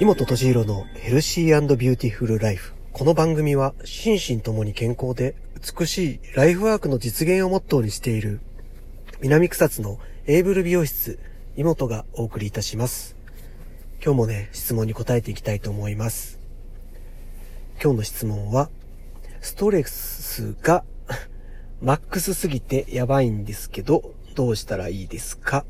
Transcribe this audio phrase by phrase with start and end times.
[0.00, 2.72] 井本敏弘のヘルシービューティフルライフ。
[2.90, 5.34] この番組は心身ともに健康で
[5.78, 8.40] 美しいライフワークの実現をモットーにしている
[9.20, 11.18] 南草津のエーブル美容室
[11.54, 13.14] 井本がお送りいたします。
[14.02, 16.38] 今日もね、質問に答えていきたいと思います。
[17.78, 18.70] 今日の質問は、
[19.42, 20.82] ストレスが
[21.82, 25.66] マックスすぎてやばいんですけど、どうしたらいいですか？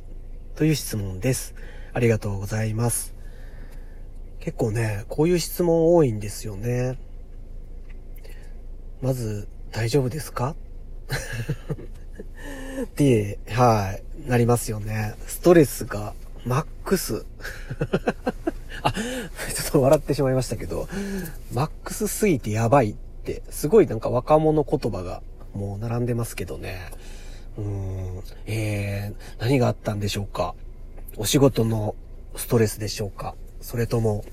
[0.55, 1.57] という質問です。
[1.93, 3.19] ありがとうございます。
[4.41, 6.99] 結構ね、こういう質問多いんですよね。
[9.03, 10.57] まず、大丈夫ですか？
[12.85, 15.15] って、はい、なりますよね。
[15.27, 16.15] ストレスが
[16.45, 17.25] マックス。
[18.83, 20.89] あ、ちょっと笑ってしまいましたけど、
[21.53, 25.23] マックスすぎてやばいって、すごいなんか若者言葉が
[25.53, 26.79] もう並んでますけどね。
[27.59, 30.55] うーん、えー、何があったんでしょうか？
[31.17, 31.95] お仕事の
[32.37, 33.35] ストレスでしょうか？
[33.61, 34.25] それとも、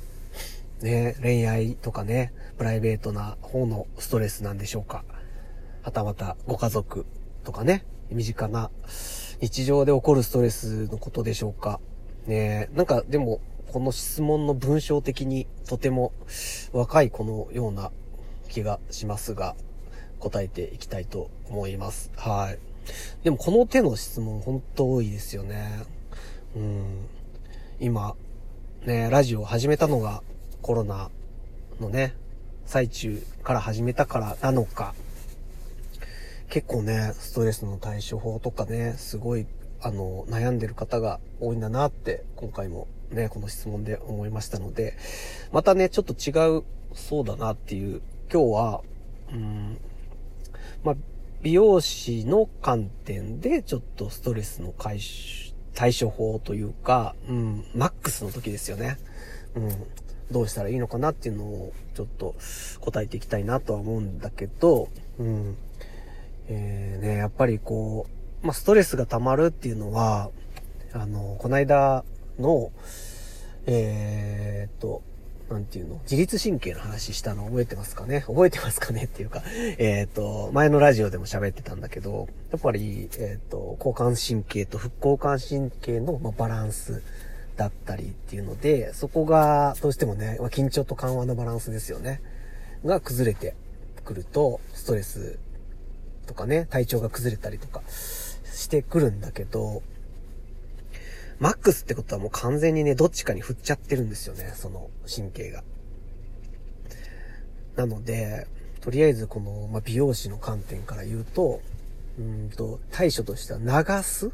[0.81, 5.03] ね、恋愛とかね、プライベートな方のストレスなんでしょうか。
[5.81, 7.05] はたまたご家族
[7.43, 8.69] とかね、身近な
[9.41, 11.79] 日常で起こるストレスのことでしょうか。
[12.27, 16.13] ねなんかでも、この質問の文章的にとても
[16.71, 17.91] 若い子のような
[18.49, 19.55] 気がしますが、
[20.19, 22.11] 答えていきたいと思います。
[22.15, 22.59] はい。
[23.23, 25.83] でもこの手の質問本当多いですよね。
[26.55, 27.07] うん。
[27.79, 28.15] 今、
[28.85, 30.23] ね、ラジオを始めたのが
[30.67, 31.09] コロナ
[31.79, 32.13] のね、
[32.65, 34.93] 最中から始めたからなのか、
[36.49, 39.47] 結構ね、ストレスの対処法とかね、すごい、
[39.79, 44.97] あの、悩んでる方が多いんだなって、今回もね、この質問で思いましたので、
[45.53, 48.81] またね、ちょっと違う、そうだなっていう、今日は、
[49.31, 49.77] うん、
[50.83, 50.95] まあ、
[51.43, 58.97] 美容師の観点で、ちょっとストレスの解消、対処法というか、うん、マックスの時ですよね。
[59.55, 59.87] うん。
[60.31, 62.35] どうしたらいいのかなっていうのをちょっと
[62.81, 65.57] 答えていきたいなとは思うんだけど、うん。
[66.49, 68.07] えー、ね、やっぱりこ
[68.43, 70.29] う、まあ、ストレスが溜まるっていうのは、
[70.93, 72.03] あの、この間
[72.39, 72.71] の、
[73.65, 75.01] えー、と、
[75.49, 78.21] なんていうの自律神経の話したの覚えてますかね？
[78.27, 79.41] 覚えてますかねっていうか、
[79.77, 87.01] えっ、と、前のラジオでも喋ってたんだけど、やっぱり、えっ、と、交感神経と副交感神経の、まバランス
[87.57, 92.21] だったりっていうので、そこがどうしてもね、ま緊張と緩和のバランスですよね。
[92.85, 93.55] が崩れて
[94.05, 95.39] くると、ストレス
[96.27, 99.81] とかね、体調が崩れたりとかしてくるんだけど、
[101.39, 105.63] マックスってことはもう完全にね、どっちかに振っちゃってるんですよね、その神経が。
[107.75, 108.47] なので、
[108.81, 111.61] とりあえずこの、ま、美容師の観点から言うと、
[112.19, 114.31] うんと、対処としては流す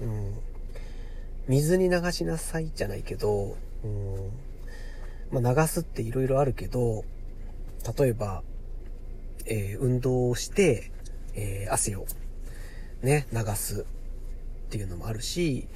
[0.00, 0.34] うん。
[1.48, 4.30] 水に流しなさいじゃないけど、うん。
[5.30, 7.04] まあ、流すって色々あるけど、
[7.98, 8.42] 例えば、
[9.44, 10.90] えー、運動をして、
[11.34, 12.06] えー、汗を
[13.02, 13.84] ね、流すっ
[14.70, 15.68] ていうのもあるし、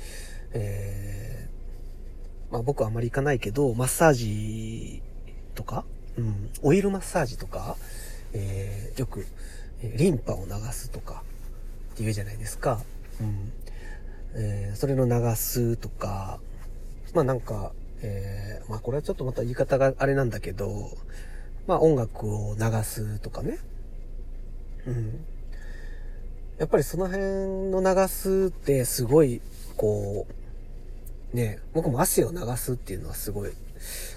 [0.53, 5.03] えー、まあ僕はあまり行かないけど、マッサージ
[5.55, 5.85] とか、
[6.17, 7.77] うん、オイルマッサージとか、
[8.33, 9.27] えー、よく、
[9.83, 11.23] リンパを流すとか
[11.95, 12.81] って言うじゃないですか。
[13.21, 13.53] うん。
[14.35, 16.41] えー、それの流すとか、
[17.15, 20.91] まあなんか、えー、まあこれはちょっとまた言い方があれなんだけど、
[21.67, 23.59] まあ音楽を流すとかね。
[24.87, 25.25] うん。
[26.59, 29.41] やっぱりその辺の流すってすごい、
[29.77, 30.27] こ
[31.33, 33.53] う、ね、僕も汗を流すっていうのはすごい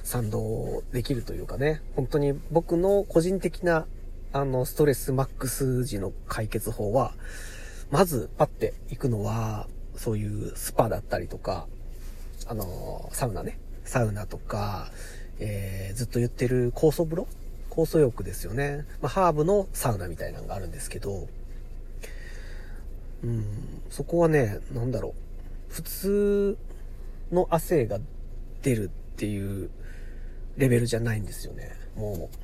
[0.04, 3.86] 賛同できるというかね、本当に僕の個人的な、
[4.34, 7.14] あの、ストレスマックス時の解決法は、
[7.92, 11.68] まずパッて行くのは、そういうスパだったりとか、
[12.48, 13.60] あの、サウナね。
[13.86, 14.92] サウナとか、
[15.40, 17.28] えー、ずっと言ってる酵素風呂？
[17.70, 18.86] 酵素浴ですよね。
[19.02, 21.28] まあ、ハーブのサウナみたいなのがあるんですけど、
[23.24, 23.46] うん、
[23.90, 25.16] そこはね、なんだろ
[25.70, 25.74] う。
[25.74, 26.58] 普通
[27.32, 28.00] の汗が
[28.62, 29.70] 出るっていう
[30.58, 31.72] レベルじゃないんですよね。
[31.96, 32.36] もう、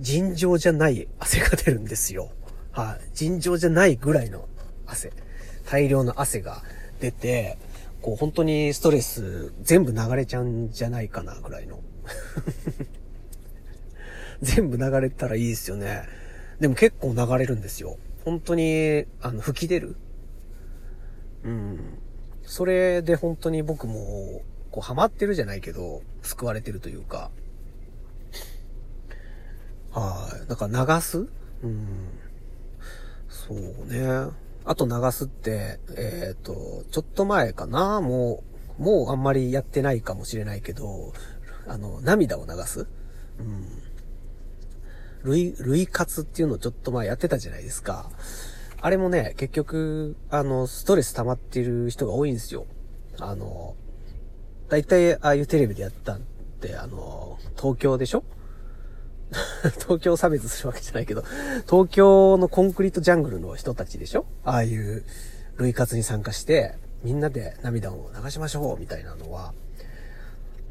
[0.00, 2.30] 尋常じゃない汗が出るんですよ。
[2.70, 4.48] はい、尋常じゃないぐらいの
[4.86, 5.12] 汗。
[5.68, 6.62] 大量の汗が
[7.02, 7.58] 出て、
[8.00, 11.80] こう本当にストレス全部流れちゃうんじゃないかなぐらいの。
[14.40, 16.02] 全部流れたらいいですよね。
[16.60, 17.98] でも結構流れるんですよ。
[18.24, 19.96] 本当に、あの、吹き出る
[21.44, 21.98] うん。
[22.42, 27.30] それで本当に僕も、こう、ハマってるじゃないけど、救われてるというか。
[29.90, 30.48] はい。
[30.48, 31.18] だから流す？
[31.18, 31.86] うん。
[33.28, 34.30] そうね。
[34.64, 38.00] あと流すって、えっ、ー、と、ちょっと前かな？
[38.00, 38.42] も
[38.78, 41.12] う、もうあんまりやってないかもしれないけど、
[41.66, 42.86] あの、涙を流す？
[43.38, 43.66] うん。
[45.24, 48.10] 類、類活っていうのをちょっと前やってたじゃないですか。
[48.80, 52.66] あれもね、結局、あの、ストレス溜まってる人が多いんですよ。
[53.18, 53.76] あの、
[54.68, 56.20] 大体ああいうテレビでやったっ
[56.60, 58.24] て、あの、東京でしょ？
[59.80, 61.22] 東京差別するわけじゃないけど、
[61.68, 64.26] 東京のコンクリートジャングルの人たちでしょ？
[64.44, 65.04] ああいう
[65.56, 69.54] 類活に参加して、みんなで涙を流しましょうみたいなのは、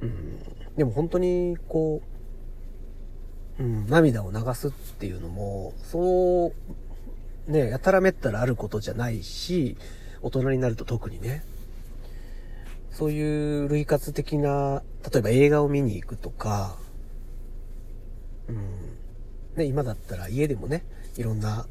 [0.02, 0.40] うん、
[0.78, 2.02] でも本当にこ
[3.60, 6.54] う、うん、涙を流すっていうのも、そ
[7.48, 9.78] う、ね、やたらめったらあることじゃないし、
[10.22, 11.44] 大人になると特にね、
[12.92, 16.78] そういう類活的な、例えば映画を見に行くとか、
[18.52, 19.58] うん。
[19.58, 20.84] ね、今だったら家でもね、
[21.18, 21.66] いろんな、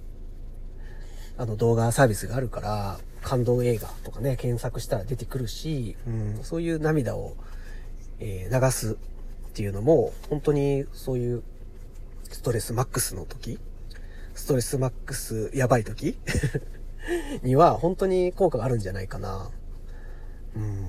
[1.38, 7.37] あの動画サービスがあるから、感動映画とかね、検索したら出てくるし、うん、そういう涙を、
[8.19, 11.43] えー、流すっていうのも、本当にそういう
[12.31, 13.59] ストレスマックスの時、
[14.35, 16.19] ストレスマックスやばい時
[17.43, 19.50] には本当に効果があるんじゃないかな。
[20.56, 20.87] うん、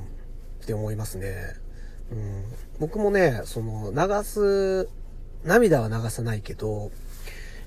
[0.61, 1.55] って思いますね。
[2.11, 2.43] うん、
[2.79, 4.89] 僕もね、その流す
[5.43, 6.91] 涙は流さないけど、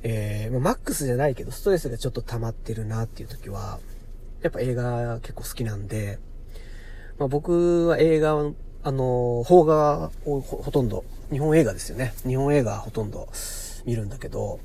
[0.02, 3.78] えー、マックスじゃないけど、ストレスがちょっと溜まってるなっていう時は、
[4.42, 6.18] やっぱ映画結構好きなんで、
[7.18, 8.32] まあ、僕は映画、
[8.82, 12.12] あの、邦画をほとんど、日本映画ですよね。
[12.26, 13.28] 日本映画ほとんど
[13.86, 14.60] 見るんだけど、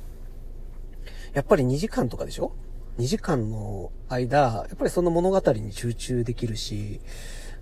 [1.33, 2.51] やっぱり2時間とかでしょ
[2.97, 6.99] ?2 時間の間、やっぱりその物語に集中できるし、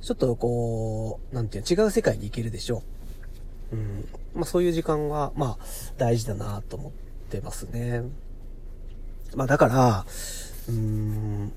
[0.02, 2.82] ちょっとこう、なんていうの違う世界に行けるでしょ？
[3.72, 4.08] うん。
[4.34, 5.66] まあそういう時間が、まあ
[5.98, 6.92] 大事だなと思っ
[7.30, 8.04] てますね。
[9.36, 10.06] まあだから、
[10.70, 11.52] うん、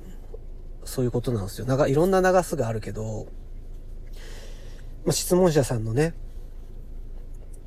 [0.84, 1.66] そういうことなんですよ。
[1.66, 3.26] なんかいろんな流すがあるけど、
[5.04, 6.14] まあ、質問者さんのね、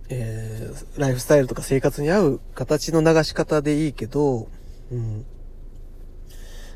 [0.10, 4.50] えー、ライフスタイルとか生活に合う形の流し方でいいけど、
[4.92, 5.26] うん、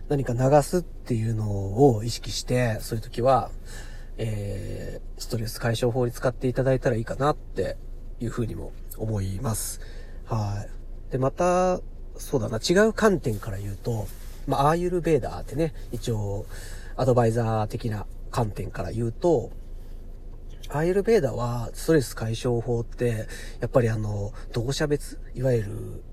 [0.09, 3.51] 何か流すっていうのを意識して、そういう時は、
[4.17, 7.77] えー、ストレス解消法に使っていただいたらいいかなって
[8.19, 9.79] いうふうにも思います。
[10.25, 10.65] は
[11.09, 11.11] い。
[11.11, 11.79] で、また、
[12.17, 14.07] そうだな、違う観点から言うと、
[14.47, 16.45] まあ、アーユルベーダーってね、一応、
[16.95, 19.51] アドバイザー的な観点から言うと、
[20.69, 23.27] アーユルベーダーはストレス解消法って、
[23.59, 26.03] やっぱりあの、同社別、いわゆる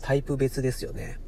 [0.00, 1.18] タイプ別ですよね。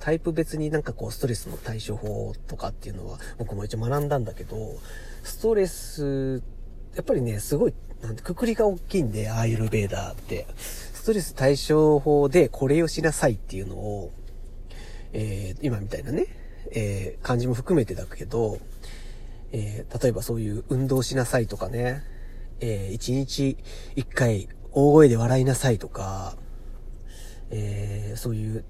[0.00, 4.56] タイプ別になんかこうストレスの対処法とかっていうのは僕も一応学んだんだけど、
[5.22, 6.42] ストレス、
[6.96, 10.46] やっぱりね、すごい、なんて、くくりが大きいんで、アーユルベーダーって。
[11.00, 14.12] ストレス対処法でこれをしなさいっていうのを、
[15.14, 16.26] えー、今みたいなね、
[16.72, 18.58] えー、漢字も含めてだけど、
[19.50, 22.02] えー、例えばそういう運動しなさいとかね、
[22.60, 23.56] えー、一日
[23.96, 26.36] 一回大声で笑いなさいとか、
[27.48, 28.64] えー、そういう、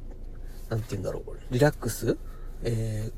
[0.70, 2.17] なんて言うんだろう、リラックス？
[2.62, 3.12] えー、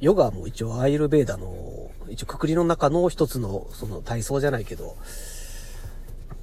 [0.00, 4.96] ヨガも一応アイルベーダの、一応くくりの中の一つの、その体操じゃないけど、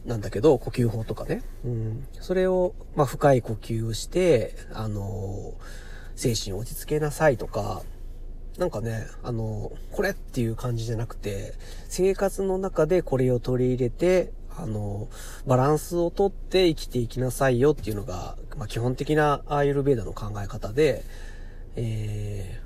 [0.05, 1.43] なんだけど、呼吸法とかね。
[1.65, 2.07] うん。
[2.13, 5.53] それを、まあ、深い呼吸をして、あの、
[6.15, 7.81] 精神を落ち着けなさいとか、
[8.57, 11.53] なんかね、あの、これっていう感じじゃなくて、
[11.89, 15.07] 生活の中でこれを取り入れて、あの、
[15.45, 21.03] バランスをとって生きていきなさいよっていうのが、まあ、基本的なアーユルベーダの考え方で、
[21.75, 22.59] え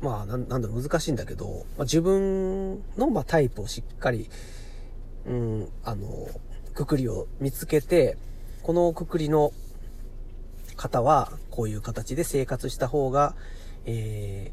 [0.00, 4.30] ー、まあ、なんだろう、難しいんだけど、まあ、自分の、まあ、タイプをしっかり、
[5.26, 6.28] うん、あの、
[6.74, 8.16] くくりを見つけて、
[8.62, 9.52] このくくりの
[10.76, 13.34] 方は、こういう形で生活した方が、
[13.86, 14.52] え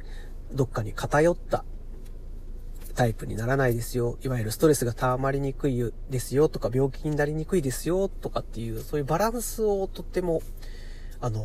[0.52, 1.64] ー、どっかに偏った
[3.00, 4.18] タイプにならないですよ。
[4.26, 6.50] いわゆるストレスが溜まりにくいですよ。
[6.50, 8.10] とか、病気になりにくいですよ。
[8.10, 10.42] とかっていう、そういうバランスをとっても、
[11.22, 11.40] あの、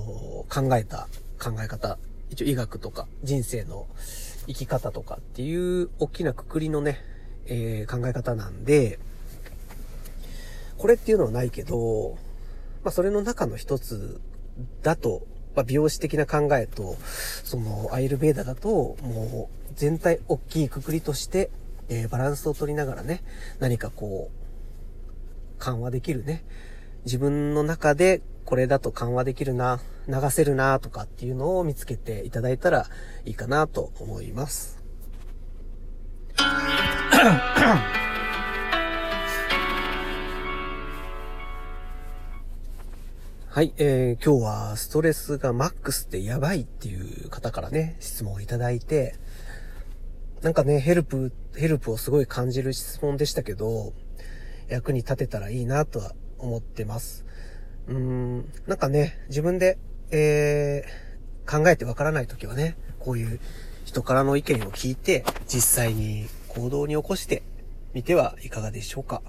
[0.49, 1.07] 考えた
[1.39, 1.97] 考え方。
[2.31, 3.87] 一応医学とか人生の
[4.49, 6.99] 生き方とかっていう大きなくくりのね、
[7.47, 8.99] えー、考え方なんで、
[10.77, 12.19] これっていうのはないけど、
[12.83, 14.21] まあそれの中の一つ
[14.83, 16.97] だと、まあ美容師的な考えと、
[17.45, 21.51] そのアイルベーダだと、もう全体大きいくくりとして、
[21.89, 23.23] えー、バランスを取りながらね、
[23.61, 26.45] 何かこう、緩和できるね、
[27.05, 32.87] 自分の中でこれだと緩和できるな、流せるなとかっていうのを見つけていただいたら
[33.25, 34.83] いいかなと思います。
[43.55, 49.15] はい、えー、今日はストレスがマックスってやばいっていう方からね、質問をいただいて、
[50.43, 53.93] なんかね、ヘルプ、ヘルプをすごい感じる質問でしたけど、
[54.67, 57.25] 役に立てたらいいなとは思ってます。
[57.87, 59.79] うーん、なんかね、自分で、
[60.11, 63.39] えー、考えてわからないときはね、こういう
[63.85, 67.45] 人からの意見を聞いて、実際に行動に起こして
[67.93, 69.23] みてはいかがでしょうか。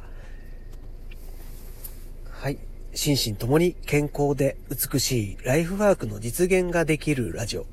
[2.31, 2.57] はい。
[2.95, 7.65] 心身ともに健康で美しいライフワークの実現ができるラジオ。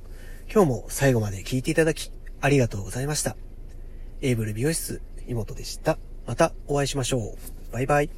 [0.53, 2.11] 今日も最後まで聞いていただき、
[2.41, 3.37] ありがとうございました。
[4.21, 5.97] エイブル美容室、妹でした。
[6.27, 7.73] またお会いしましょう。
[7.73, 8.11] バイバイ。